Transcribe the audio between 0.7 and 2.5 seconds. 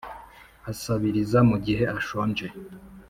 asabiriza mu gihe ashonje.